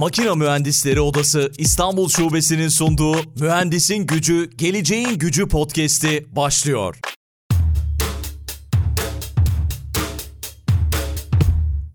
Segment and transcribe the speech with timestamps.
[0.00, 6.96] Makina Mühendisleri Odası İstanbul Şubesi'nin sunduğu Mühendisin Gücü, Geleceğin Gücü podcast'i başlıyor.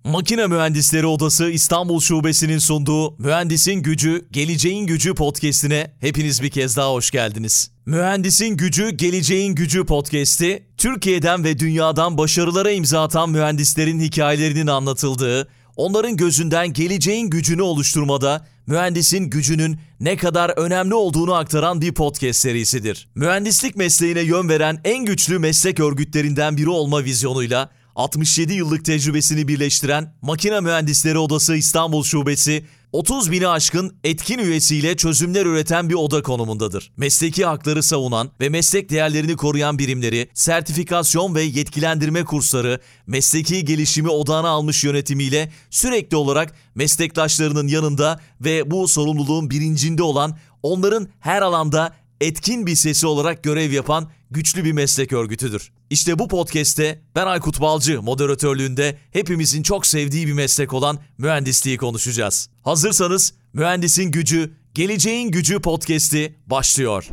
[0.03, 6.91] Makine Mühendisleri Odası İstanbul Şubesi'nin sunduğu Mühendisin Gücü, Geleceğin Gücü podcast'ine hepiniz bir kez daha
[6.91, 7.71] hoş geldiniz.
[7.85, 16.17] Mühendisin Gücü, Geleceğin Gücü podcast'i, Türkiye'den ve dünyadan başarılara imza atan mühendislerin hikayelerinin anlatıldığı, onların
[16.17, 23.07] gözünden geleceğin gücünü oluşturmada mühendisin gücünün ne kadar önemli olduğunu aktaran bir podcast serisidir.
[23.15, 30.13] Mühendislik mesleğine yön veren en güçlü meslek örgütlerinden biri olma vizyonuyla 67 yıllık tecrübesini birleştiren
[30.21, 32.65] Makine Mühendisleri Odası İstanbul Şubesi
[32.95, 36.91] 30 bini aşkın etkin üyesiyle çözümler üreten bir oda konumundadır.
[36.97, 44.49] Mesleki hakları savunan ve meslek değerlerini koruyan birimleri, sertifikasyon ve yetkilendirme kursları, mesleki gelişimi odağına
[44.49, 51.93] almış yönetimiyle sürekli olarak meslektaşlarının yanında ve bu sorumluluğun bilincinde olan onların her alanda
[52.25, 55.71] etkin bir sesi olarak görev yapan güçlü bir meslek örgütüdür.
[55.89, 62.49] İşte bu podcast'te ben Aykut Balcı moderatörlüğünde hepimizin çok sevdiği bir meslek olan mühendisliği konuşacağız.
[62.61, 67.07] Hazırsanız Mühendisin Gücü, Geleceğin Gücü podcast'i başlıyor.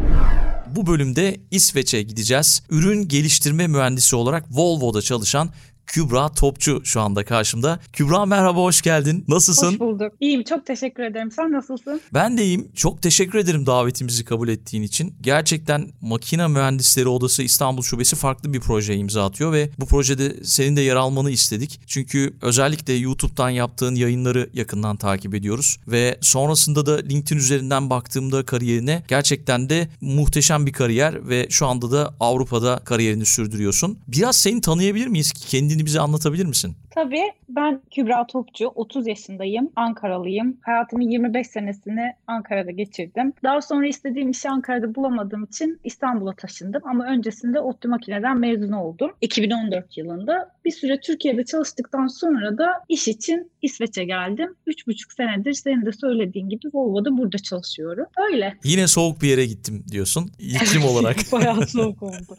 [0.77, 2.63] Bu bölümde İsveç'e gideceğiz.
[2.71, 5.51] Ürün geliştirme mühendisi olarak Volvo'da çalışan
[5.87, 7.81] Kübra Topçu şu anda karşımda.
[7.93, 9.25] Kübra merhaba, hoş geldin.
[9.29, 9.73] Nasılsın?
[9.73, 10.13] Hoş bulduk.
[10.21, 11.31] İyiyim, çok teşekkür ederim.
[11.31, 12.01] Sen nasılsın?
[12.15, 12.69] Ben de iyiyim.
[12.75, 15.15] Çok teşekkür ederim davetimizi kabul ettiğin için.
[15.21, 20.77] Gerçekten Makine Mühendisleri Odası İstanbul Şubesi farklı bir proje imza atıyor ve bu projede senin
[20.77, 21.81] de yer almanı istedik.
[21.87, 29.03] Çünkü özellikle YouTube'dan yaptığın yayınları yakından takip ediyoruz ve sonrasında da LinkedIn üzerinden baktığımda kariyerine
[29.09, 33.99] gerçekten de muhteşem bir kariyer ve şu anda da Avrupa'da kariyerini sürdürüyorsun.
[34.09, 35.33] Biraz seni tanıyabilir miyiz?
[35.33, 36.77] Kendini bize anlatabilir misin?
[36.95, 37.33] Tabii.
[37.49, 40.57] Ben Kübra Topçu, 30 yaşındayım, Ankaralıyım.
[40.63, 43.33] Hayatımın 25 senesini Ankara'da geçirdim.
[43.45, 46.83] Daha sonra istediğim işi Ankara'da bulamadığım için İstanbul'a taşındım.
[46.85, 49.11] Ama öncesinde ODTÜ Makine'den mezun oldum.
[49.21, 50.53] 2014 yılında.
[50.65, 54.55] Bir süre Türkiye'de çalıştıktan sonra da iş için İsveç'e geldim.
[54.67, 58.07] 3,5 senedir senin de söylediğin gibi Volvo'da burada çalışıyorum.
[58.33, 58.55] Öyle.
[58.65, 60.31] Yine soğuk bir yere gittim diyorsun.
[60.39, 61.17] İklim olarak.
[61.33, 62.37] Bayağı soğuk oldu.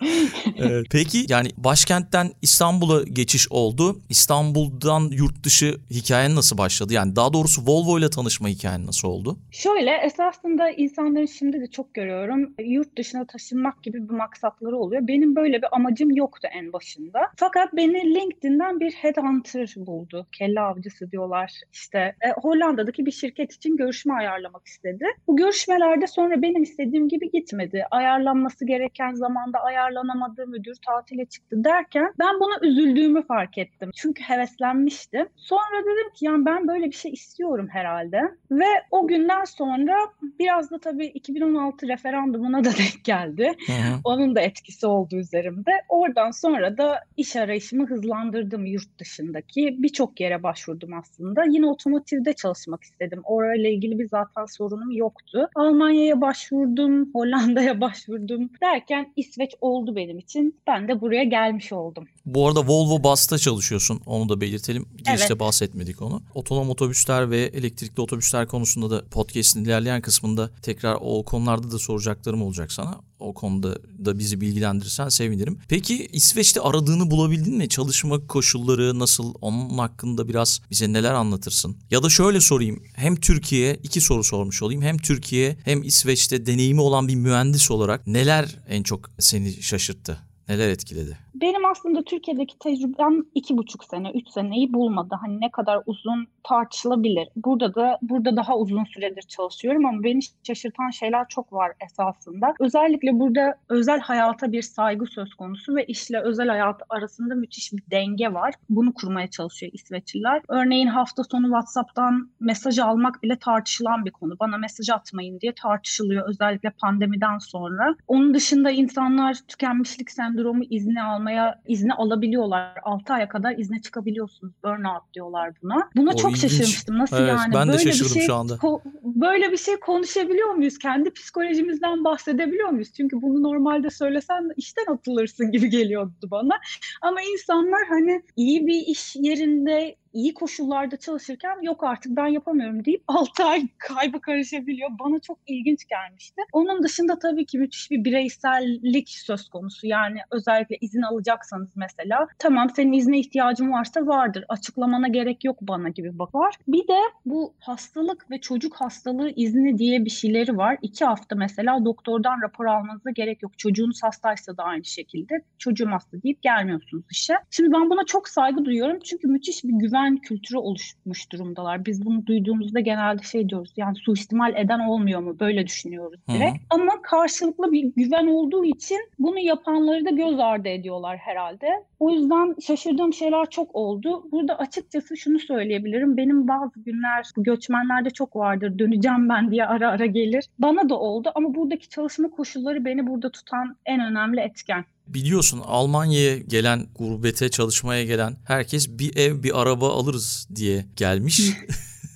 [0.58, 0.86] evet.
[0.92, 4.00] Peki yani başkentten İstanbul'a geçiş oldu.
[4.44, 6.94] İstanbul'dan yurt dışı hikayen nasıl başladı?
[6.94, 9.38] Yani daha doğrusu Volvo ile tanışma hikayen nasıl oldu?
[9.52, 15.08] Şöyle esasında insanların şimdi de çok görüyorum yurt dışına taşınmak gibi bir maksatları oluyor.
[15.08, 17.20] Benim böyle bir amacım yoktu en başında.
[17.36, 20.28] Fakat beni LinkedIn'den bir headhunter buldu.
[20.32, 21.52] Kelle avcısı diyorlar.
[21.74, 25.06] İşte e, Hollanda'daki bir şirket için görüşme ayarlamak istedi.
[25.28, 27.84] Bu görüşmelerde sonra benim istediğim gibi gitmedi.
[27.92, 33.92] Ayarlanması gereken zamanda ayarlanamadı, müdür tatile çıktı derken ben buna üzüldüğümü fark ettim.
[33.96, 35.28] Çünkü heveslenmiştim.
[35.36, 38.22] Sonra dedim ki yani ben böyle bir şey istiyorum herhalde.
[38.52, 39.96] Ve o günden sonra
[40.40, 43.54] biraz da tabii 2016 referandumuna da denk geldi.
[43.68, 44.00] Hı hı.
[44.04, 45.72] Onun da etkisi oldu üzerimde.
[45.90, 49.76] Oradan sonra da iş arayışımı hızlandırdım yurt dışındaki.
[49.80, 51.44] Birçok yere başvurdum aslında.
[51.44, 53.22] Yine otomotivde çalışmak istedim.
[53.24, 55.50] Orayla ilgili bir zaten sorunum yoktu.
[55.56, 60.56] Almanya'ya başvurdum, Hollanda'ya başvurdum derken İsveç oldu benim için.
[60.68, 62.08] Ben de buraya gelmiş oldum.
[62.26, 64.02] Bu arada Volvo Bus'ta çalışıyorsun.
[64.06, 64.86] Onu da belirtelim.
[64.98, 65.40] Girişte evet.
[65.40, 66.22] bahsetmedik onu.
[66.34, 72.42] Otonom otobüsler ve elektrikli otobüsler konusunda da podcast'in ilerleyen kısmında tekrar o konularda da soracaklarım
[72.42, 73.02] olacak sana.
[73.20, 75.60] O konuda da bizi bilgilendirirsen sevinirim.
[75.68, 77.70] Peki İsveç'te aradığını bulabildin mi?
[77.70, 79.34] Çalışma koşulları nasıl?
[79.42, 81.78] Onun hakkında biraz bize neler anlatırsın?
[81.92, 82.84] Ya da şöyle sorayım.
[82.94, 84.82] Hem Türkiye, iki soru sormuş olayım.
[84.82, 90.33] Hem Türkiye hem İsveç'te deneyimi olan bir mühendis olarak neler en çok seni şaşırttı?
[90.50, 91.18] Neler etkiledi?
[91.36, 95.16] Benim aslında Türkiye'deki tecrübem iki buçuk sene, üç seneyi bulmadı.
[95.22, 97.28] Hani ne kadar uzun tartışılabilir.
[97.36, 102.54] Burada da burada daha uzun süredir çalışıyorum ama beni şaşırtan şeyler çok var esasında.
[102.60, 107.84] Özellikle burada özel hayata bir saygı söz konusu ve işle özel hayat arasında müthiş bir
[107.92, 108.54] denge var.
[108.70, 110.42] Bunu kurmaya çalışıyor İsveçliler.
[110.50, 114.40] Örneğin hafta sonu WhatsApp'tan mesaj almak bile tartışılan bir konu.
[114.40, 117.96] Bana mesaj atmayın diye tartışılıyor özellikle pandemiden sonra.
[118.08, 122.74] Onun dışında insanlar tükenmişlik sendromu izni almaya izni alabiliyorlar.
[122.84, 124.54] 6 aya kadar izne çıkabiliyorsunuz.
[124.64, 125.90] Burnout diyorlar buna.
[125.96, 126.42] Buna o çok ilginç.
[126.42, 126.98] şaşırmıştım.
[126.98, 127.54] Nasıl evet, yani?
[127.54, 128.58] Ben böyle de şaşırdım bir şey, şu anda.
[129.04, 130.78] böyle bir şey konuşabiliyor muyuz?
[130.78, 132.94] Kendi psikolojimizden bahsedebiliyor muyuz?
[132.94, 136.60] Çünkü bunu normalde söylesen işten atılırsın gibi geliyordu bana.
[137.02, 143.04] Ama insanlar hani iyi bir iş yerinde iyi koşullarda çalışırken yok artık ben yapamıyorum deyip
[143.08, 144.90] 6 ay kayba karışabiliyor.
[145.00, 146.42] Bana çok ilginç gelmişti.
[146.54, 149.88] Onun dışında tabii ki müthiş bir bireysellik söz konusu.
[149.88, 154.46] Yani özellikle izin alacaksanız mesela tamam senin izne ihtiyacın varsa vardır.
[154.50, 156.56] Açıklamana gerek yok bana gibi bak var.
[156.68, 160.78] Bir de bu hastalık ve çocuk hastalığı izni diye bir şeyleri var.
[160.82, 163.58] İki hafta mesela doktordan rapor almanıza gerek yok.
[163.58, 165.34] Çocuğunuz hastaysa da aynı şekilde.
[165.58, 167.34] Çocuğum hasta deyip gelmiyorsunuz işe.
[167.52, 169.00] Şimdi ben buna çok saygı duyuyorum.
[169.04, 171.86] Çünkü müthiş bir güven kültürü oluşmuş durumdalar.
[171.86, 173.74] Biz bunu duyduğumuzda genelde şey diyoruz.
[173.78, 175.40] Yani suistimal eden olmuyor mu?
[175.40, 176.52] Böyle düşünüyoruz direkt.
[176.52, 176.82] Hı hı.
[176.82, 181.68] Ama karşılıklı bir güven olduğu için bunu yapanları da göz ardı ediyorlar herhalde.
[182.00, 184.32] O yüzden şaşırdığım şeyler çok oldu.
[184.32, 186.18] Burada açıkçası şunu söyleyebilirim.
[186.18, 188.80] Benim bazı günler göçmenlerde çok vardır.
[188.80, 190.46] Döneceğim ben diye ara ara gelir.
[190.60, 194.86] Bana da oldu ama buradaki çalışma koşulları beni burada tutan en önemli etken.
[195.08, 201.42] Biliyorsun Almanya'ya gelen, gurbete çalışmaya gelen herkes bir ev, bir araba alırız diye gelmiş.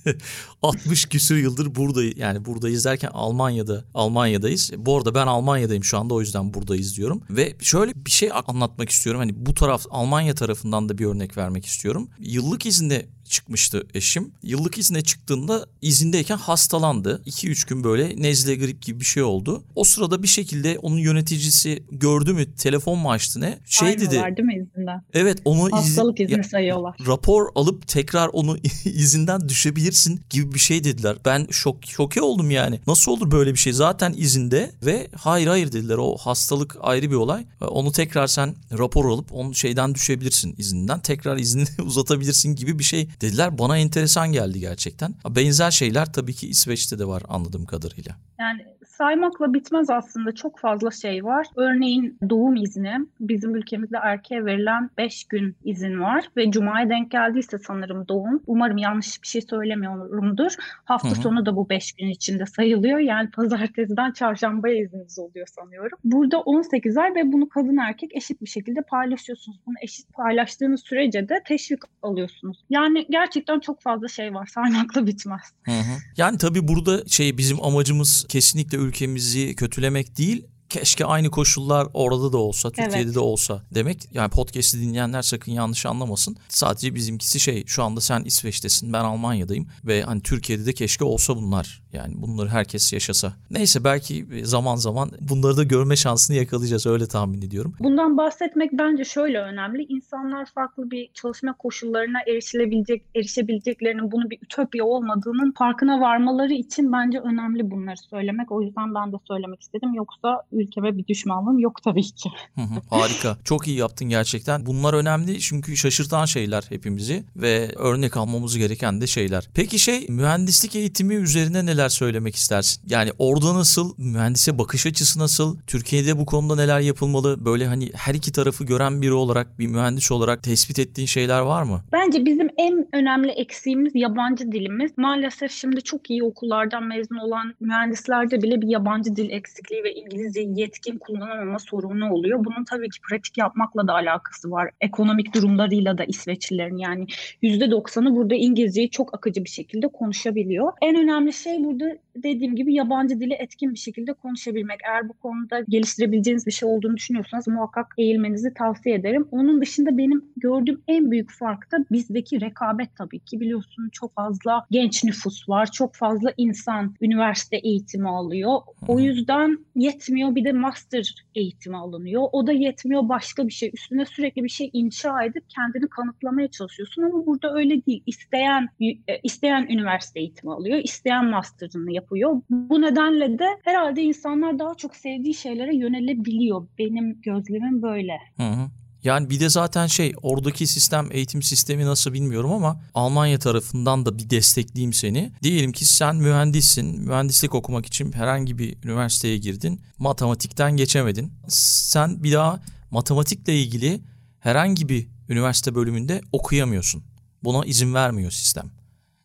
[0.62, 2.14] 60 küsür yıldır buradayız.
[2.16, 4.70] Yani buradayız derken Almanya'da Almanya'dayız.
[4.76, 7.22] Bu arada ben Almanya'dayım şu anda o yüzden buradayız diyorum.
[7.30, 9.20] Ve şöyle bir şey anlatmak istiyorum.
[9.20, 12.08] Hani bu taraf Almanya tarafından da bir örnek vermek istiyorum.
[12.18, 14.32] Yıllık izinde çıkmıştı eşim.
[14.42, 17.22] Yıllık izne çıktığında izindeyken hastalandı.
[17.26, 19.64] 2-3 gün böyle nezle grip gibi bir şey oldu.
[19.74, 23.58] O sırada bir şekilde onun yöneticisi gördü mü telefon mu açtı ne?
[23.66, 24.10] Şey Aynı dedi.
[24.10, 25.02] değil mi izinden?
[25.14, 26.96] Evet onu Hastalık izni ya, sayıyorlar.
[27.06, 31.16] Rapor alıp tekrar onu izinden düşebilirsin gibi bir şey dediler.
[31.24, 32.80] Ben şok şoke oldum yani.
[32.86, 33.72] Nasıl olur böyle bir şey?
[33.72, 35.96] Zaten izinde ve hayır hayır dediler.
[35.98, 37.44] O hastalık ayrı bir olay.
[37.60, 41.00] Onu tekrar sen rapor alıp onun şeyden düşebilirsin izinden.
[41.00, 43.58] Tekrar izni uzatabilirsin gibi bir şey dediler.
[43.58, 45.14] Bana enteresan geldi gerçekten.
[45.28, 48.16] Benzer şeyler tabii ki İsveç'te de var anladığım kadarıyla.
[48.40, 48.66] Yani
[48.98, 51.46] saymakla bitmez aslında çok fazla şey var.
[51.56, 57.58] Örneğin doğum izni bizim ülkemizde erkeğe verilen 5 gün izin var ve cumaya denk geldiyse
[57.58, 58.42] sanırım doğum.
[58.46, 60.52] Umarım yanlış bir şey söylemiyorumdur.
[60.84, 61.20] Hafta Hı-hı.
[61.20, 62.98] sonu da bu 5 gün içinde sayılıyor.
[62.98, 65.98] Yani pazartesiden çarşambaya izniniz oluyor sanıyorum.
[66.04, 69.58] Burada 18 ay ve bunu kadın erkek eşit bir şekilde paylaşıyorsunuz.
[69.66, 72.64] Bunu eşit paylaştığınız sürece de teşvik alıyorsunuz.
[72.70, 74.46] Yani gerçekten çok fazla şey var.
[74.46, 75.42] Saymakla bitmez.
[75.64, 75.98] Hı hı.
[76.16, 82.36] Yani tabii burada şey bizim amacımız kesinlikle ülkemizi kötülemek değil keşke aynı koşullar orada da
[82.36, 83.14] olsa, Türkiye'de evet.
[83.14, 84.08] de olsa demek.
[84.12, 86.36] Yani podcast'i dinleyenler sakın yanlış anlamasın.
[86.48, 91.36] Sadece bizimkisi şey şu anda sen İsveç'tesin ben Almanya'dayım ve hani Türkiye'de de keşke olsa
[91.36, 91.82] bunlar.
[91.92, 93.32] Yani bunları herkes yaşasa.
[93.50, 97.74] Neyse belki zaman zaman bunları da görme şansını yakalayacağız öyle tahmin ediyorum.
[97.80, 99.82] Bundan bahsetmek bence şöyle önemli.
[99.82, 107.18] İnsanlar farklı bir çalışma koşullarına erişilebilecek, erişebileceklerinin bunu bir ütopya olmadığının farkına varmaları için bence
[107.18, 108.52] önemli bunları söylemek.
[108.52, 109.94] O yüzden ben de söylemek istedim.
[109.94, 112.30] Yoksa ülkeme bir düşmanlığım yok tabii ki.
[112.90, 113.36] Harika.
[113.44, 114.66] Çok iyi yaptın gerçekten.
[114.66, 119.48] Bunlar önemli çünkü şaşırtan şeyler hepimizi ve örnek almamız gereken de şeyler.
[119.54, 122.82] Peki şey mühendislik eğitimi üzerine neler söylemek istersin?
[122.88, 123.94] Yani orada nasıl?
[123.98, 125.56] Mühendise bakış açısı nasıl?
[125.66, 127.44] Türkiye'de bu konuda neler yapılmalı?
[127.44, 131.62] Böyle hani her iki tarafı gören biri olarak, bir mühendis olarak tespit ettiğin şeyler var
[131.62, 131.80] mı?
[131.92, 134.90] Bence bizim en önemli eksiğimiz yabancı dilimiz.
[134.96, 140.40] Maalesef şimdi çok iyi okullardan mezun olan mühendislerde bile bir yabancı dil eksikliği ve İngilizce
[140.40, 142.44] yetkin kullanamama sorunu oluyor.
[142.44, 144.70] Bunun tabii ki pratik yapmakla da alakası var.
[144.80, 147.06] Ekonomik durumlarıyla da İsveçlilerin yani
[147.42, 150.72] %90'ı burada İngilizceyi çok akıcı bir şekilde konuşabiliyor.
[150.82, 154.80] En önemli şey burada dediğim gibi yabancı dili etkin bir şekilde konuşabilmek.
[154.88, 159.28] Eğer bu konuda geliştirebileceğiniz bir şey olduğunu düşünüyorsanız muhakkak eğilmenizi tavsiye ederim.
[159.30, 163.40] Onun dışında benim gördüğüm en büyük fark da bizdeki rekabet tabii ki.
[163.40, 165.70] Biliyorsun çok fazla genç nüfus var.
[165.72, 168.60] Çok fazla insan üniversite eğitimi alıyor.
[168.88, 172.22] O yüzden yetmiyor bir de master eğitimi alınıyor.
[172.32, 173.70] O da yetmiyor başka bir şey.
[173.74, 178.02] Üstüne sürekli bir şey inşa edip kendini kanıtlamaya çalışıyorsun ama burada öyle değil.
[178.06, 182.07] İsteyen e, isteyen üniversite eğitimi alıyor, isteyen master'ını yapıyor.
[182.50, 186.66] Bu nedenle de herhalde insanlar daha çok sevdiği şeylere yönelebiliyor.
[186.78, 188.12] Benim gözlemim böyle.
[188.36, 188.70] Hı hı.
[189.04, 194.18] Yani bir de zaten şey oradaki sistem eğitim sistemi nasıl bilmiyorum ama Almanya tarafından da
[194.18, 195.32] bir destekleyeyim seni.
[195.42, 197.00] Diyelim ki sen mühendissin.
[197.00, 199.80] Mühendislik okumak için herhangi bir üniversiteye girdin.
[199.98, 201.32] Matematikten geçemedin.
[201.48, 202.60] Sen bir daha
[202.90, 204.00] matematikle ilgili
[204.40, 207.02] herhangi bir üniversite bölümünde okuyamıyorsun.
[207.44, 208.70] Buna izin vermiyor sistem.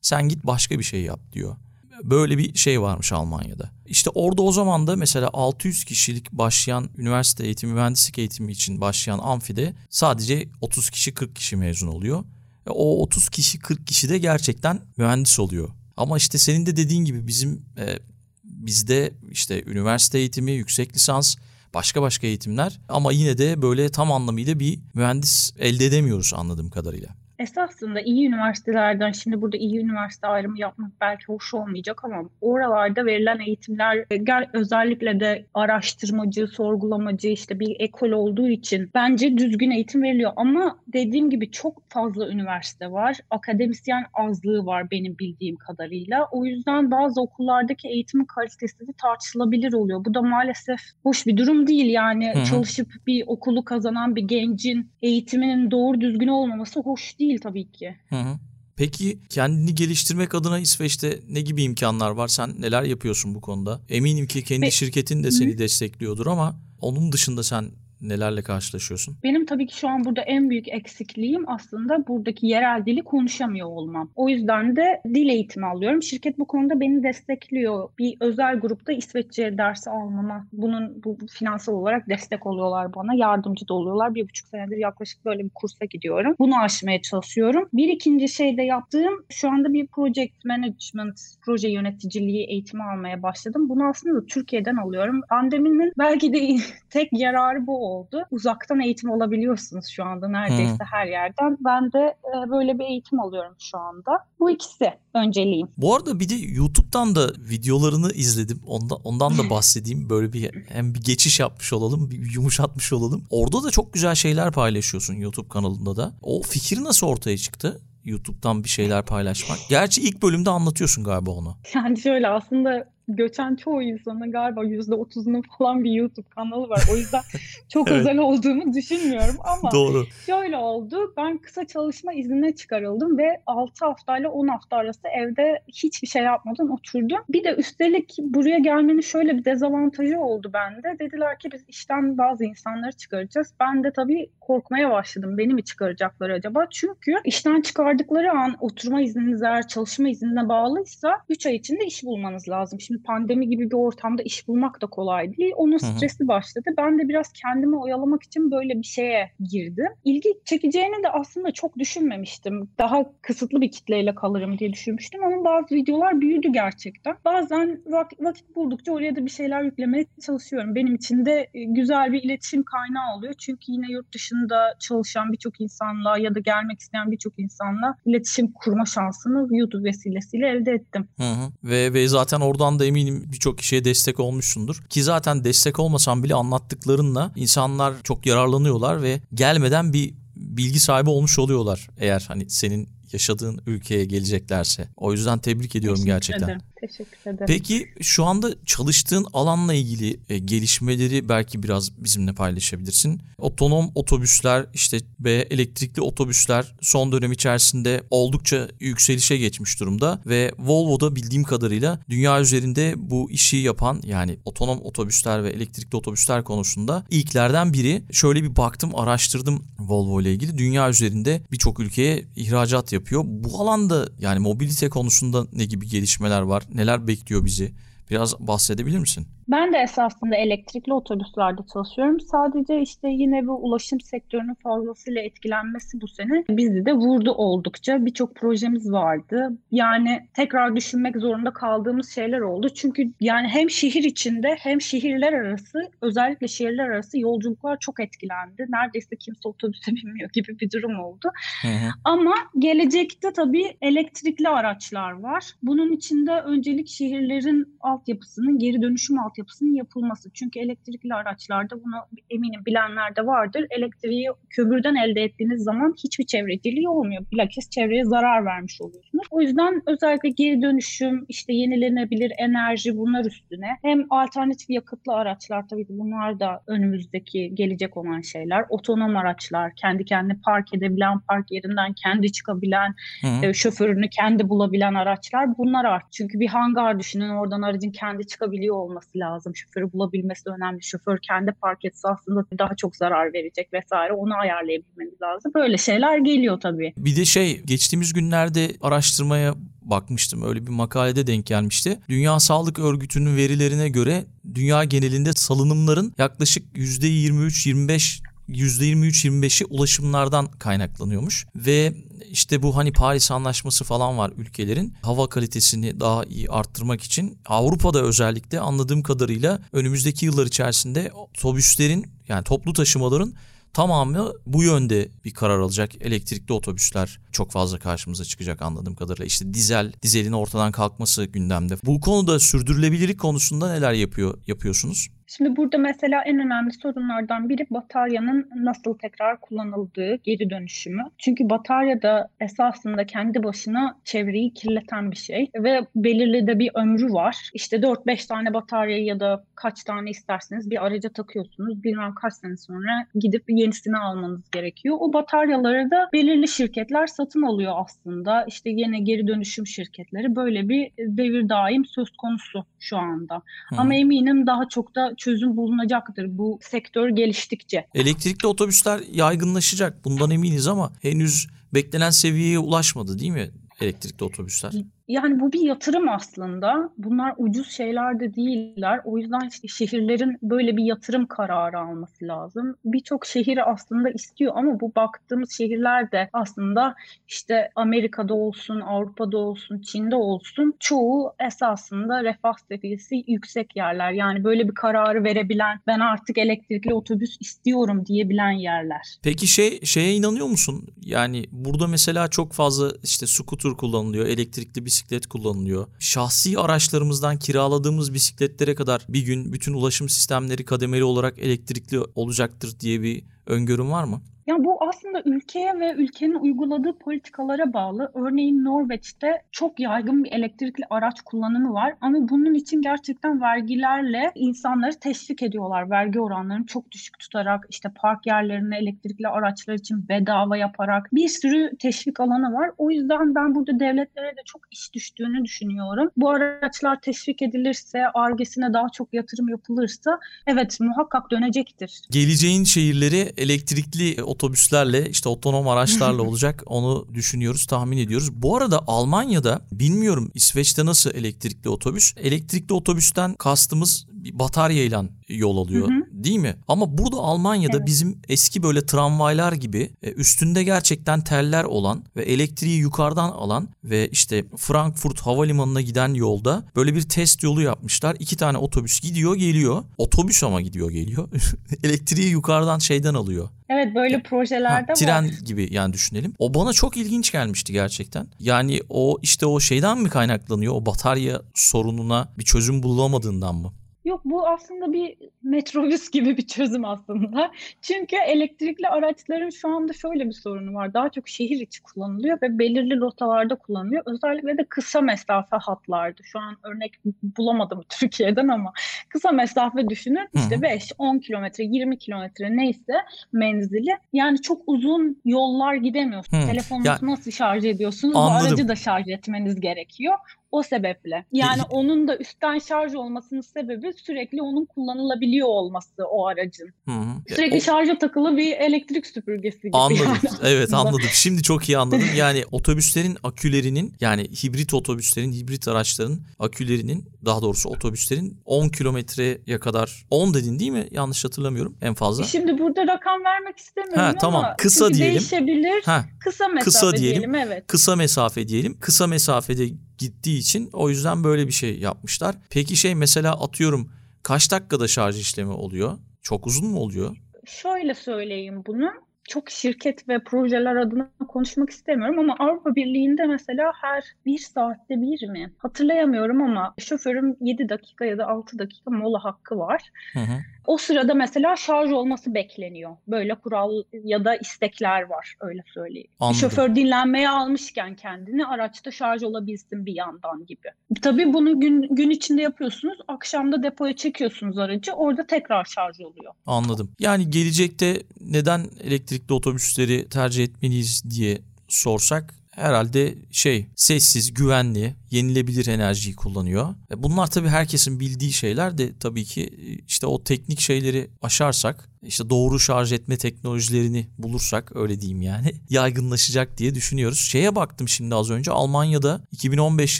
[0.01, 1.55] Sen git başka bir şey yap diyor.
[2.03, 3.71] Böyle bir şey varmış Almanya'da.
[3.85, 9.19] İşte orada o zaman da mesela 600 kişilik başlayan üniversite eğitimi, mühendislik eğitimi için başlayan
[9.19, 12.23] amfide sadece 30 kişi 40 kişi mezun oluyor.
[12.67, 15.69] Ve o 30 kişi 40 kişi de gerçekten mühendis oluyor.
[15.97, 17.99] Ama işte senin de dediğin gibi bizim e,
[18.43, 21.35] bizde işte üniversite eğitimi, yüksek lisans,
[21.73, 27.22] başka başka eğitimler ama yine de böyle tam anlamıyla bir mühendis elde edemiyoruz anladığım kadarıyla.
[27.39, 33.39] Esasında iyi üniversitelerden, şimdi burada iyi üniversite ayrımı yapmak belki hoş olmayacak ama oralarda verilen
[33.39, 34.05] eğitimler
[34.53, 40.31] özellikle de araştırmacı, sorgulamacı işte bir ekol olduğu için bence düzgün eğitim veriliyor.
[40.35, 43.17] Ama dediğim gibi çok fazla üniversite var.
[43.29, 46.27] Akademisyen azlığı var benim bildiğim kadarıyla.
[46.31, 50.05] O yüzden bazı okullardaki eğitimin kalitesi de tartışılabilir oluyor.
[50.05, 51.93] Bu da maalesef hoş bir durum değil.
[51.93, 52.45] Yani Hı-hı.
[52.45, 57.95] çalışıp bir okulu kazanan bir gencin eğitiminin doğru düzgün olmaması hoş değil tabii ki.
[58.09, 58.39] Hı hı.
[58.75, 62.27] Peki kendini geliştirmek adına İsveç'te ne gibi imkanlar var?
[62.27, 63.81] Sen neler yapıyorsun bu konuda?
[63.89, 67.71] Eminim ki kendi şirketin de seni destekliyordur ama onun dışında sen
[68.03, 69.15] nelerle karşılaşıyorsun?
[69.23, 74.09] Benim tabii ki şu an burada en büyük eksikliğim aslında buradaki yerel dili konuşamıyor olmam.
[74.15, 76.03] O yüzden de dil eğitimi alıyorum.
[76.03, 77.89] Şirket bu konuda beni destekliyor.
[77.99, 83.13] Bir özel grupta İsveççe dersi almama, bunun bu finansal olarak destek oluyorlar bana.
[83.13, 84.15] Yardımcı da oluyorlar.
[84.15, 86.35] Bir buçuk senedir yaklaşık böyle bir kursa gidiyorum.
[86.39, 87.69] Bunu aşmaya çalışıyorum.
[87.73, 93.69] Bir ikinci şey de yaptığım şu anda bir project management, proje yöneticiliği eğitimi almaya başladım.
[93.69, 95.21] Bunu aslında Türkiye'den alıyorum.
[95.29, 96.55] Pandeminin belki de
[96.89, 98.25] tek yararı bu oldu oldu.
[98.31, 100.85] Uzaktan eğitim alabiliyorsunuz şu anda neredeyse hmm.
[100.91, 101.57] her yerden.
[101.59, 104.11] Ben de e, böyle bir eğitim alıyorum şu anda.
[104.39, 105.67] Bu ikisi önceliğim.
[105.77, 108.61] Bu arada bir de YouTube'dan da videolarını izledim.
[108.67, 110.09] Ondan, ondan da bahsedeyim.
[110.09, 113.23] Böyle bir hem bir geçiş yapmış olalım, bir yumuşatmış olalım.
[113.29, 116.11] Orada da çok güzel şeyler paylaşıyorsun YouTube kanalında da.
[116.21, 117.81] O fikir nasıl ortaya çıktı?
[118.05, 119.57] YouTube'dan bir şeyler paylaşmak.
[119.69, 121.57] Gerçi ilk bölümde anlatıyorsun galiba onu.
[121.75, 126.83] Yani şöyle aslında göçen çoğu insanın galiba yüzde otuzunun falan bir YouTube kanalı var.
[126.93, 127.21] O yüzden
[127.69, 127.99] çok evet.
[127.99, 130.05] özel olduğumu düşünmüyorum ama Doğru.
[130.25, 131.13] şöyle oldu.
[131.17, 136.69] Ben kısa çalışma iznine çıkarıldım ve 6 haftayla 10 hafta arası evde hiçbir şey yapmadan
[136.69, 137.19] oturdum.
[137.29, 140.99] Bir de üstelik buraya gelmenin şöyle bir dezavantajı oldu bende.
[140.99, 143.53] Dediler ki biz işten bazı insanları çıkaracağız.
[143.59, 145.37] Ben de tabii korkmaya başladım.
[145.37, 146.67] Beni mi çıkaracaklar acaba?
[146.69, 152.49] Çünkü işten çıkardıkları an oturma izniniz eğer çalışma iznine bağlıysa 3 ay içinde iş bulmanız
[152.49, 152.81] lazım.
[152.81, 155.51] Şimdi Şimdi pandemi gibi bir ortamda iş bulmak da kolay değil.
[155.55, 156.27] Onun stresi Hı-hı.
[156.27, 156.69] başladı.
[156.77, 159.87] Ben de biraz kendimi oyalamak için böyle bir şeye girdim.
[160.03, 162.69] İlgi çekeceğini de aslında çok düşünmemiştim.
[162.77, 167.15] Daha kısıtlı bir kitleyle kalırım diye düşünmüştüm ama bazı videolar büyüdü gerçekten.
[167.25, 170.75] Bazen vakit, vakit buldukça oraya da bir şeyler yüklemeye çalışıyorum.
[170.75, 173.33] Benim için de e, güzel bir iletişim kaynağı oluyor.
[173.33, 178.85] Çünkü yine yurt dışında çalışan birçok insanla ya da gelmek isteyen birçok insanla iletişim kurma
[178.85, 181.07] şansını YouTube vesilesiyle elde ettim.
[181.17, 181.51] Hı hı.
[181.63, 184.83] Ve, ve zaten oradan da da eminim birçok kişiye destek olmuşsundur.
[184.89, 191.39] Ki zaten destek olmasan bile anlattıklarınla insanlar çok yararlanıyorlar ve gelmeden bir bilgi sahibi olmuş
[191.39, 191.89] oluyorlar.
[191.97, 194.87] Eğer hani senin yaşadığın ülkeye geleceklerse.
[194.97, 196.45] O yüzden tebrik ediyorum Teşekkür gerçekten.
[196.45, 196.61] Ederim.
[196.87, 197.45] Teşekkür ederim.
[197.47, 203.21] Peki şu anda çalıştığın alanla ilgili e, gelişmeleri belki biraz bizimle paylaşabilirsin.
[203.37, 211.15] Otonom otobüsler işte ve elektrikli otobüsler son dönem içerisinde oldukça yükselişe geçmiş durumda ve Volvo'da
[211.15, 217.73] bildiğim kadarıyla dünya üzerinde bu işi yapan yani otonom otobüsler ve elektrikli otobüsler konusunda ilklerden
[217.73, 218.03] biri.
[218.11, 220.57] Şöyle bir baktım araştırdım Volvo ile ilgili.
[220.57, 223.23] Dünya üzerinde birçok ülkeye ihracat yapıyor.
[223.25, 226.63] Bu alanda yani mobilite konusunda ne gibi gelişmeler var?
[226.73, 227.73] Neler bekliyor bizi?
[228.09, 229.27] Biraz bahsedebilir misin?
[229.47, 232.19] Ben de esasında elektrikli otobüslerde çalışıyorum.
[232.19, 238.05] Sadece işte yine bu ulaşım sektörünün fazlasıyla etkilenmesi bu sene bizi de vurdu oldukça.
[238.05, 239.57] Birçok projemiz vardı.
[239.71, 242.69] Yani tekrar düşünmek zorunda kaldığımız şeyler oldu.
[242.69, 248.65] Çünkü yani hem şehir içinde hem şehirler arası özellikle şehirler arası yolculuklar çok etkilendi.
[248.69, 251.31] Neredeyse kimse otobüse binmiyor gibi bir durum oldu.
[251.61, 251.89] Hı hı.
[252.03, 255.43] Ama gelecekte tabii elektrikli araçlar var.
[255.63, 260.29] Bunun içinde öncelik şehirlerin altyapısının geri dönüşüm altyapısının yapılması.
[260.33, 261.95] Çünkü elektrikli araçlarda bunu
[262.29, 263.65] eminim bilenler de vardır.
[263.69, 267.25] Elektriği kömürden elde ettiğiniz zaman hiçbir çevreciliği olmuyor.
[267.31, 269.27] Bilakis çevreye zarar vermiş oluyorsunuz.
[269.31, 275.85] O yüzden özellikle geri dönüşüm, işte yenilenebilir enerji bunlar üstüne hem alternatif yakıtlı araçlar tabii
[275.87, 278.65] ki bunlar da önümüzdeki gelecek olan şeyler.
[278.69, 282.95] Otonom araçlar, kendi kendine park edebilen, park yerinden kendi çıkabilen,
[283.43, 286.11] e, şoförünü kendi bulabilen araçlar bunlar art.
[286.11, 289.55] Çünkü bir hangar düşünün oradan aracın kendi çıkabiliyor olması lazım.
[289.55, 290.83] Şoförü bulabilmesi önemli.
[290.83, 294.13] Şoför kendi park etse aslında daha çok zarar verecek vesaire.
[294.13, 295.51] Onu ayarlayabilmeniz lazım.
[295.55, 296.93] Böyle şeyler geliyor tabii.
[296.97, 300.43] Bir de şey geçtiğimiz günlerde araştırmaya bakmıştım.
[300.43, 301.99] Öyle bir makalede denk gelmişti.
[302.09, 304.23] Dünya Sağlık Örgütü'nün verilerine göre
[304.55, 311.93] dünya genelinde salınımların yaklaşık %23-25 %23-25'i ulaşımlardan kaynaklanıyormuş ve
[312.31, 318.01] işte bu hani Paris Anlaşması falan var ülkelerin hava kalitesini daha iyi arttırmak için Avrupa'da
[318.01, 323.33] özellikle anladığım kadarıyla önümüzdeki yıllar içerisinde otobüslerin yani toplu taşımaların
[323.73, 326.01] tamamı bu yönde bir karar alacak.
[326.01, 329.25] Elektrikli otobüsler çok fazla karşımıza çıkacak anladığım kadarıyla.
[329.25, 331.77] İşte dizel, dizelin ortadan kalkması gündemde.
[331.85, 335.07] Bu konuda sürdürülebilirlik konusunda neler yapıyor yapıyorsunuz?
[335.37, 341.03] Şimdi burada mesela en önemli sorunlardan biri bataryanın nasıl tekrar kullanıldığı, geri dönüşümü.
[341.17, 347.13] Çünkü batarya da esasında kendi başına çevreyi kirleten bir şey ve belirli de bir ömrü
[347.13, 347.49] var.
[347.53, 351.83] İşte 4-5 tane batarya ya da kaç tane isterseniz bir araca takıyorsunuz.
[351.83, 354.97] Bilmem kaç sene sonra gidip yenisini almanız gerekiyor.
[354.99, 358.45] O bataryaları da belirli şirketler satın alıyor aslında.
[358.47, 363.35] İşte yine geri dönüşüm şirketleri böyle bir devir daim söz konusu şu anda.
[363.35, 363.75] Hı.
[363.77, 367.87] Ama eminim daha çok da çözüm bulunacaktır bu sektör geliştikçe.
[367.93, 373.51] Elektrikli otobüsler yaygınlaşacak bundan eminiz ama henüz beklenen seviyeye ulaşmadı değil mi
[373.81, 374.73] elektrikli otobüsler?
[375.07, 376.89] Yani bu bir yatırım aslında.
[376.97, 379.01] Bunlar ucuz şeyler de değiller.
[379.05, 382.75] O yüzden şehirlerin böyle bir yatırım kararı alması lazım.
[382.85, 386.95] Birçok şehir aslında istiyor ama bu baktığımız şehirler de aslında
[387.27, 394.11] işte Amerika'da olsun, Avrupa'da olsun, Çin'de olsun çoğu esasında refah seviyesi yüksek yerler.
[394.11, 399.17] Yani böyle bir kararı verebilen, ben artık elektrikli otobüs istiyorum diyebilen yerler.
[399.23, 400.87] Peki şey şeye inanıyor musun?
[401.01, 405.87] Yani burada mesela çok fazla işte scooter kullanılıyor, elektrikli bisiklet bisiklet kullanılıyor.
[405.99, 413.01] Şahsi araçlarımızdan kiraladığımız bisikletlere kadar bir gün bütün ulaşım sistemleri kademeli olarak elektrikli olacaktır diye
[413.01, 414.21] bir öngörüm var mı?
[414.47, 418.11] Yani bu aslında ülkeye ve ülkenin uyguladığı politikalara bağlı.
[418.13, 424.99] Örneğin Norveç'te çok yaygın bir elektrikli araç kullanımı var ama bunun için gerçekten vergilerle insanları
[424.99, 425.89] teşvik ediyorlar.
[425.89, 431.71] Vergi oranlarını çok düşük tutarak işte park yerlerine elektrikli araçlar için bedava yaparak bir sürü
[431.79, 432.71] teşvik alanı var.
[432.77, 436.09] O yüzden ben burada devletlere de çok iş düştüğünü düşünüyorum.
[436.17, 442.01] Bu araçlar teşvik edilirse, argesine daha çok yatırım yapılırsa evet muhakkak dönecektir.
[442.11, 448.29] Geleceğin şehirleri elektrikli otobüslerle işte otonom araçlarla olacak onu düşünüyoruz tahmin ediyoruz.
[448.33, 452.13] Bu arada Almanya'da bilmiyorum İsveç'te nasıl elektrikli otobüs.
[452.17, 456.23] Elektrikli otobüsten kastımız bir bataryayla yol alıyor hı hı.
[456.23, 456.55] değil mi?
[456.67, 457.87] Ama burada Almanya'da evet.
[457.87, 464.09] bizim eski böyle tramvaylar gibi e, üstünde gerçekten teller olan ve elektriği yukarıdan alan ve
[464.09, 468.15] işte Frankfurt havalimanına giden yolda böyle bir test yolu yapmışlar.
[468.19, 469.83] İki tane otobüs gidiyor geliyor.
[469.97, 471.29] Otobüs ama gidiyor geliyor.
[471.83, 473.49] elektriği yukarıdan şeyden alıyor.
[473.69, 475.31] Evet böyle projelerde ha, tren var.
[475.45, 476.33] gibi yani düşünelim.
[476.39, 478.27] O bana çok ilginç gelmişti gerçekten.
[478.39, 480.73] Yani o işte o şeyden mi kaynaklanıyor?
[480.73, 483.73] O batarya sorununa bir çözüm bulamadığından mı?
[484.05, 487.51] Yok bu aslında bir metrobüs gibi bir çözüm aslında.
[487.81, 490.93] Çünkü elektrikli araçların şu anda şöyle bir sorunu var.
[490.93, 494.03] Daha çok şehir içi kullanılıyor ve belirli rotalarda kullanılıyor.
[494.05, 496.23] Özellikle de kısa mesafe hatlarda.
[496.23, 496.93] Şu an örnek
[497.37, 498.73] bulamadım Türkiye'den ama
[499.09, 500.27] kısa mesafe düşünün.
[500.33, 502.93] İşte 5, 10 kilometre, 20 kilometre neyse
[503.33, 503.97] menzili.
[504.13, 506.45] Yani çok uzun yollar gidemiyorsunuz.
[506.45, 508.15] Telefonunuzu nasıl şarj ediyorsunuz?
[508.15, 508.45] Anladım.
[508.45, 510.17] Bu aracı da şarj etmeniz gerekiyor.
[510.53, 511.25] O sebeple.
[511.31, 516.69] Yani onun da üstten şarj olmasının sebebi sürekli onun kullanılabiliyor olması o aracın.
[516.85, 517.35] Hı hı.
[517.35, 517.61] Sürekli o...
[517.61, 519.77] şarja takılı bir elektrik süpürgesi gibi.
[519.77, 520.05] Anladım.
[520.23, 520.99] Yani evet anladım.
[521.11, 522.07] Şimdi çok iyi anladım.
[522.15, 530.05] Yani otobüslerin akülerinin yani hibrit otobüslerin, hibrit araçların akülerinin daha doğrusu otobüslerin 10 kilometreye kadar
[530.09, 530.87] 10 dedin değil mi?
[530.91, 532.23] Yanlış hatırlamıyorum en fazla.
[532.23, 534.43] Şimdi burada rakam vermek istemiyorum ha, tamam.
[534.43, 535.15] ama kısa diyelim.
[535.15, 535.83] değişebilir.
[535.85, 536.05] Ha.
[536.19, 537.21] Kısa mesafe kısa diyelim.
[537.21, 537.67] diyelim evet.
[537.67, 538.77] Kısa mesafe diyelim.
[538.79, 539.69] Kısa mesafede
[540.03, 542.35] gittiği için o yüzden böyle bir şey yapmışlar.
[542.49, 543.91] Peki şey mesela atıyorum
[544.23, 545.97] kaç dakikada şarj işlemi oluyor?
[546.21, 547.15] Çok uzun mu oluyor?
[547.45, 548.91] Şöyle söyleyeyim bunu
[549.29, 555.29] çok şirket ve projeler adına konuşmak istemiyorum ama Avrupa Birliği'nde mesela her bir saatte bir
[555.29, 555.53] mi?
[555.57, 559.91] Hatırlayamıyorum ama şoförüm 7 dakika ya da 6 dakika mola hakkı var.
[560.13, 560.37] Hı hı.
[560.67, 562.97] O sırada mesela şarj olması bekleniyor.
[563.07, 566.07] Böyle kural ya da istekler var öyle söyleyeyim.
[566.19, 566.39] Anladım.
[566.39, 570.67] Şoför dinlenmeye almışken kendini araçta şarj olabilsin bir yandan gibi.
[571.01, 572.97] Tabii bunu gün, gün içinde yapıyorsunuz.
[573.07, 574.91] Akşamda depoya çekiyorsunuz aracı.
[574.91, 576.33] Orada tekrar şarj oluyor.
[576.45, 576.91] Anladım.
[576.99, 586.15] Yani gelecekte neden elektrikli otobüsleri tercih etmeliyiz diye sorsak herhalde şey sessiz, güvenli, yenilebilir enerjiyi
[586.15, 586.75] kullanıyor.
[586.91, 591.89] E, bunlar tabii herkesin bildiği şeyler de tabii ki e, işte o teknik şeyleri aşarsak
[592.03, 597.19] işte doğru şarj etme teknolojilerini bulursak öyle diyeyim yani yaygınlaşacak diye düşünüyoruz.
[597.19, 599.99] Şeye baktım şimdi az önce Almanya'da 2015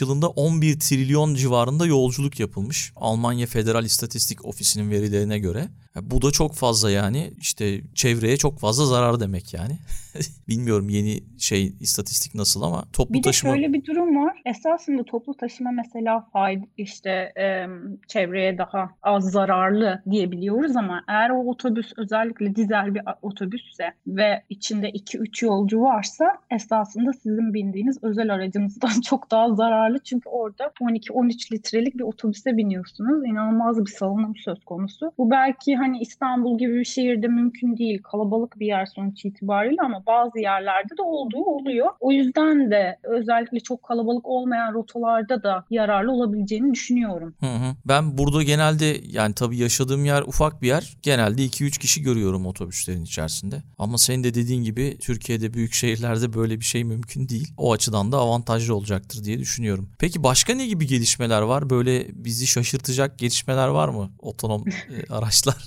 [0.00, 2.92] yılında 11 trilyon civarında yolculuk yapılmış.
[2.96, 5.68] Almanya Federal İstatistik Ofisi'nin verilerine göre.
[6.02, 9.78] Bu da çok fazla yani işte çevreye çok fazla zarar demek yani.
[10.48, 13.52] Bilmiyorum yeni şey istatistik nasıl ama toplu bir taşıma...
[13.52, 14.42] Bir de şöyle bir durum var.
[14.46, 17.66] Esasında toplu taşıma mesela fayda işte e,
[18.08, 24.90] çevreye daha az zararlı diyebiliyoruz ama eğer o otobüs özellikle dizel bir otobüsse ve içinde
[24.90, 29.98] 2-3 yolcu varsa esasında sizin bindiğiniz özel aracınızdan çok daha zararlı.
[29.98, 33.24] Çünkü orada 12-13 litrelik bir otobüse biniyorsunuz.
[33.24, 35.12] İnanılmaz bir salınım söz konusu.
[35.18, 38.02] Bu belki hani İstanbul gibi bir şehirde mümkün değil.
[38.02, 41.86] Kalabalık bir yer sonuç itibariyle ama bazı yerlerde de olduğu oluyor.
[42.00, 47.34] O yüzden de özellikle çok kalabalık olmayan rotalarda da yararlı olabileceğini düşünüyorum.
[47.40, 47.76] Hı hı.
[47.84, 50.96] Ben burada genelde yani tabii yaşadığım yer ufak bir yer.
[51.02, 53.62] Genelde 2-3 kişi görüyorum otobüslerin içerisinde.
[53.78, 57.54] Ama senin de dediğin gibi Türkiye'de büyük şehirlerde böyle bir şey mümkün değil.
[57.56, 59.88] O açıdan da avantajlı olacaktır diye düşünüyorum.
[59.98, 61.70] Peki başka ne gibi gelişmeler var?
[61.70, 65.64] Böyle bizi şaşırtacak gelişmeler var mı otonom e, araçlar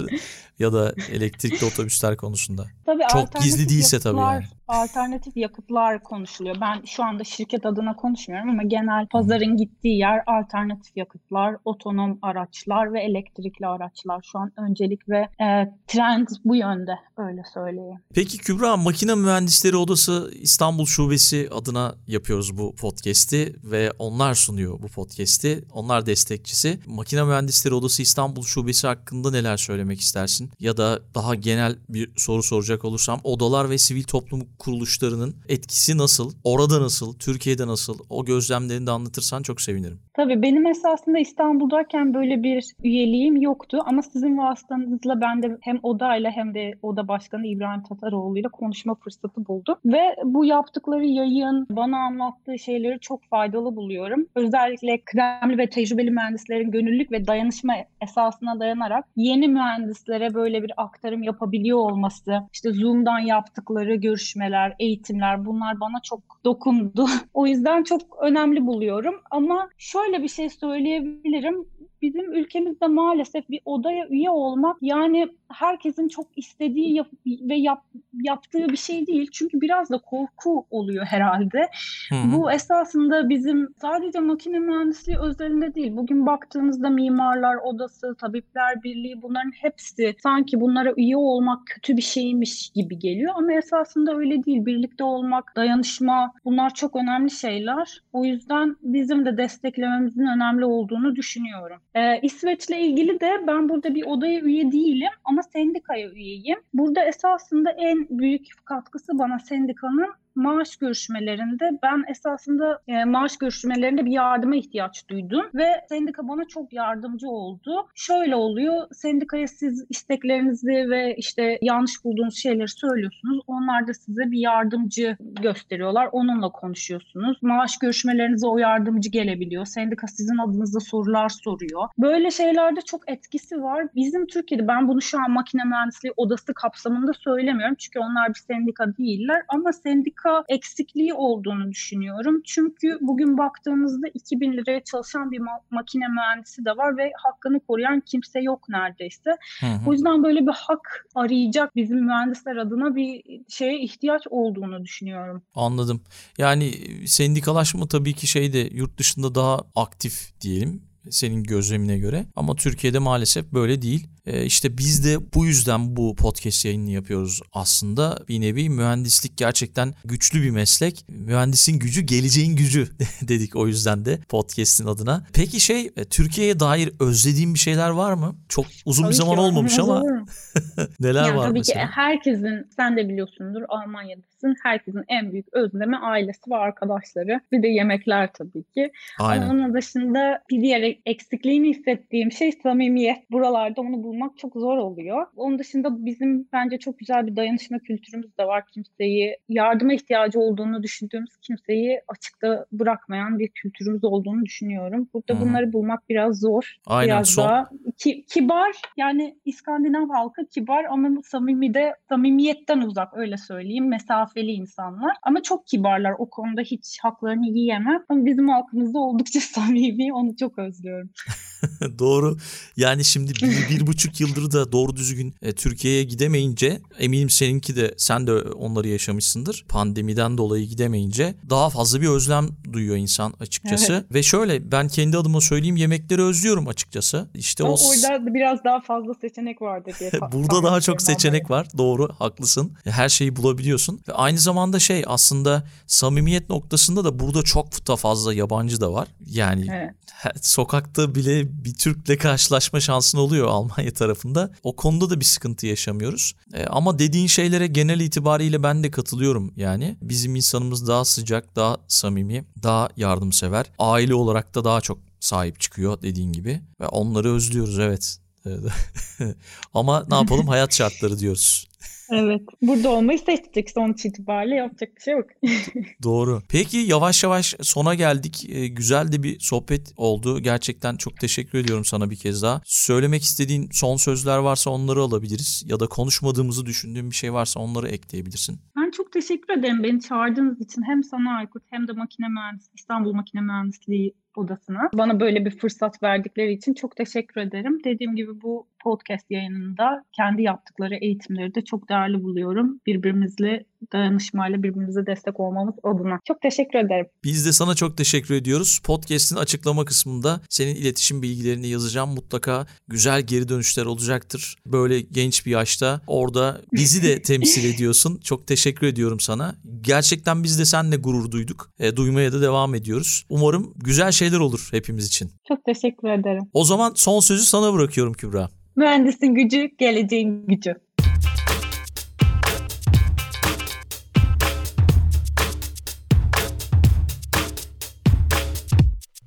[0.60, 2.66] ya da elektrikli otobüsler konusunda?
[2.86, 4.46] Tabii Çok gizli değilse tabii yani.
[4.68, 6.56] Alternatif yakıtlar konuşuluyor.
[6.62, 12.94] Ben şu anda şirket adına konuşmuyorum ama genel pazarın gittiği yer alternatif yakıtlar, otonom araçlar
[12.94, 14.26] ve elektrikli araçlar.
[14.32, 15.48] Şu an öncelik ve e,
[15.88, 18.00] trend bu yönde öyle söyleyeyim.
[18.14, 24.88] Peki Kübra Makine Mühendisleri Odası İstanbul Şubesi adına yapıyoruz bu podcast'i ve onlar sunuyor bu
[24.88, 25.64] podcast'i.
[25.74, 26.80] Onlar destekçisi.
[26.88, 30.50] Makine Mühendisleri Odası İstanbul Şubesi hakkında neler söylemek istersin?
[30.60, 34.17] Ya da daha genel bir soru soracak olursam odalar ve sivil toplum
[34.60, 36.32] kuruluşlarının etkisi nasıl?
[36.44, 37.14] Orada nasıl?
[37.20, 38.00] Türkiye'de nasıl?
[38.10, 40.00] O gözlemlerini de anlatırsan çok sevinirim.
[40.14, 46.32] Tabii benim esasında İstanbul'dayken böyle bir üyeliğim yoktu ama sizin vasıtanızla ben de hem odayla
[46.32, 49.76] hem de oda başkanı İbrahim Tataroğlu ile konuşma fırsatı buldum.
[49.86, 54.26] Ve bu yaptıkları yayın, bana anlattığı şeyleri çok faydalı buluyorum.
[54.36, 61.24] Özellikle kıdemli ve tecrübeli mühendislerin gönüllülük ve dayanışma esasına dayanarak yeni mühendislere böyle bir aktarım
[61.24, 67.06] yapabiliyor olması, işte Zoom'dan yaptıkları görüşmeler, eğitimler bunlar bana çok dokundu.
[67.34, 71.66] o yüzden çok önemli buluyorum ama şöyle bir şey söyleyebilirim.
[72.02, 77.84] Bizim ülkemizde maalesef bir odaya üye olmak yani herkesin çok istediği yap ve yap,
[78.14, 79.30] yaptığı bir şey değil.
[79.32, 81.70] Çünkü biraz da korku oluyor herhalde.
[82.10, 82.38] Hı-hı.
[82.38, 85.98] Bu esasında bizim sadece makine mühendisliği özelinde değil.
[85.98, 92.70] Bugün baktığımızda mimarlar odası, tabipler birliği bunların hepsi sanki bunlara üye olmak kötü bir şeymiş
[92.70, 93.34] gibi geliyor.
[93.36, 94.66] Ama esasında öyle değil.
[94.66, 98.02] Birlikte olmak, dayanışma bunlar çok önemli şeyler.
[98.14, 101.82] O yüzden bizim de desteklememizin önemli olduğunu düşünüyorum.
[101.98, 106.60] Ee, İsveç'le ilgili de ben burada bir odaya üye değilim ama sendikaya üyeyim.
[106.74, 114.12] Burada esasında en büyük katkısı bana sendikanın maaş görüşmelerinde ben esasında e, maaş görüşmelerinde bir
[114.12, 117.88] yardıma ihtiyaç duydum ve sendika bana çok yardımcı oldu.
[117.96, 123.40] Şöyle oluyor, sendikaya siz isteklerinizi ve işte yanlış bulduğunuz şeyleri söylüyorsunuz.
[123.48, 126.10] Onlar da size bir yardımcı gösteriyorlar.
[126.12, 127.38] Onunla konuşuyorsunuz.
[127.42, 129.66] Maaş görüşmelerinize o yardımcı gelebiliyor.
[129.66, 131.88] Sendika sizin adınıza sorular soruyor.
[131.98, 133.88] Böyle şeylerde çok etkisi var.
[133.96, 137.76] Bizim Türkiye'de ben bunu şu an makine mühendisliği odası kapsamında söylemiyorum.
[137.80, 142.42] Çünkü onlar bir sendika değiller ama sendika sendika eksikliği olduğunu düşünüyorum.
[142.46, 148.02] Çünkü bugün baktığımızda 2000 liraya çalışan bir ma- makine mühendisi de var ve hakkını koruyan
[148.06, 149.38] kimse yok neredeyse.
[149.60, 149.90] Hı hı.
[149.90, 155.44] O yüzden böyle bir hak arayacak bizim mühendisler adına bir şeye ihtiyaç olduğunu düşünüyorum.
[155.56, 156.02] Anladım.
[156.38, 156.72] Yani
[157.08, 162.26] sendikalaşma tabii ki şeyde yurt dışında daha aktif diyelim senin gözlemine göre.
[162.36, 164.08] Ama Türkiye'de maalesef böyle değil.
[164.28, 168.18] Ee, işte biz de bu yüzden bu podcast yayını yapıyoruz aslında.
[168.30, 171.06] Bir nevi mühendislik gerçekten güçlü bir meslek.
[171.10, 172.88] Mühendisin gücü geleceğin gücü
[173.28, 175.24] dedik o yüzden de podcast'in adına.
[175.34, 178.36] Peki şey e, Türkiye'ye dair özlediğin bir şeyler var mı?
[178.50, 180.04] Çok uzun tabii bir zaman olmamış ama
[181.00, 181.80] neler yani var tabii mesela?
[181.80, 184.56] Tabii ki herkesin sen de biliyorsundur Almanya'dasın.
[184.64, 187.42] Herkesin en büyük özlemi ailesi ve arkadaşları.
[187.52, 188.92] Bir de yemekler tabii ki.
[189.20, 189.42] Aynen.
[189.42, 193.32] Ama onun dışında bir diğer eksikliğini hissettiğim şey samimiyet.
[193.32, 195.28] Buralarda onu bulmak bulmak çok zor oluyor.
[195.36, 198.64] Onun dışında bizim bence çok güzel bir dayanışma kültürümüz de var.
[198.74, 205.10] Kimseyi yardıma ihtiyacı olduğunu düşündüğümüz kimseyi açıkta bırakmayan bir kültürümüz olduğunu düşünüyorum.
[205.14, 205.42] Burada hmm.
[205.42, 206.76] bunları bulmak biraz zor.
[206.86, 207.08] Aynen.
[207.08, 207.46] Biraz Son...
[207.46, 213.88] daha ki, kibar yani İskandinav halkı kibar ama samimi de samimiyetten uzak öyle söyleyeyim.
[213.88, 216.14] Mesafeli insanlar ama çok kibarlar.
[216.18, 218.04] O konuda hiç haklarını yiyemem.
[218.10, 220.14] Ama bizim halkımızda oldukça samimi.
[220.14, 221.10] Onu çok özlüyorum.
[222.00, 222.38] Doğru.
[222.78, 227.76] Yani şimdi bir, bir buçuk buçuk yıldır da doğru düzgün e, Türkiye'ye gidemeyince eminim seninki
[227.76, 229.66] de sen de onları yaşamışsındır.
[229.70, 233.94] Pandemiden dolayı gidemeyince daha fazla bir özlem duyuyor insan açıkçası.
[233.94, 234.14] Evet.
[234.14, 237.28] Ve şöyle ben kendi adıma söyleyeyim yemekleri özlüyorum açıkçası.
[237.34, 240.12] İşte Ama o orada biraz daha fazla seçenek vardı diye.
[240.32, 241.68] Burada daha çok seçenek var.
[241.78, 242.72] Doğru, haklısın.
[242.84, 244.02] Her şeyi bulabiliyorsun.
[244.08, 249.08] Ve aynı zamanda şey aslında samimiyet noktasında da burada çok da fazla yabancı da var.
[249.26, 250.46] Yani Evet.
[250.46, 254.52] sokakta bile bir Türk'le karşılaşma şansın oluyor Almanya tarafında.
[254.64, 256.34] O konuda da bir sıkıntı yaşamıyoruz.
[256.54, 259.98] E, ama dediğin şeylere genel itibariyle ben de katılıyorum yani.
[260.02, 263.66] Bizim insanımız daha sıcak, daha samimi, daha yardımsever.
[263.80, 266.62] Aile olarak da daha çok sahip çıkıyor dediğin gibi.
[266.82, 268.20] Ve onları özlüyoruz evet.
[269.74, 271.68] Ama ne yapalım hayat şartları diyoruz.
[272.12, 272.42] Evet.
[272.62, 275.30] Burada olmayı seçtik sonuç itibariyle yapacak bir şey yok.
[276.04, 276.42] Doğru.
[276.50, 278.46] Peki yavaş yavaş sona geldik.
[278.50, 280.40] Ee, güzel de bir sohbet oldu.
[280.40, 282.62] Gerçekten çok teşekkür ediyorum sana bir kez daha.
[282.66, 285.64] Söylemek istediğin son sözler varsa onları alabiliriz.
[285.68, 288.60] Ya da konuşmadığımızı düşündüğün bir şey varsa onları ekleyebilirsin.
[288.78, 293.14] Ben çok teşekkür ederim beni çağırdığınız için hem sana Aykut hem de makine mühendisi İstanbul
[293.14, 294.90] Makine Mühendisliği odasına.
[294.94, 297.84] Bana böyle bir fırsat verdikleri için çok teşekkür ederim.
[297.84, 302.80] Dediğim gibi bu podcast yayınında kendi yaptıkları eğitimleri de çok değerli buluyorum.
[302.86, 306.20] Birbirimizle dayanışmayla birbirimize destek olmamız adına.
[306.28, 307.06] Çok teşekkür ederim.
[307.24, 308.80] Biz de sana çok teşekkür ediyoruz.
[308.84, 312.10] Podcast'in açıklama kısmında senin iletişim bilgilerini yazacağım.
[312.10, 314.56] Mutlaka güzel geri dönüşler olacaktır.
[314.66, 318.20] Böyle genç bir yaşta orada bizi de temsil ediyorsun.
[318.24, 319.56] Çok teşekkür ediyorum sana.
[319.82, 321.72] Gerçekten biz de seninle gurur duyduk.
[321.80, 323.26] E, duymaya da devam ediyoruz.
[323.30, 325.32] Umarım güzel şeyler olur hepimiz için.
[325.48, 326.44] Çok teşekkür ederim.
[326.54, 328.50] O zaman son sözü sana bırakıyorum Kübra.
[328.76, 330.74] Mühendisin gücü, geleceğin gücü.